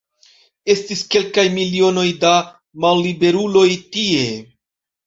[0.73, 2.33] Estis kelkaj milionoj da
[2.87, 4.27] malliberuloj tie.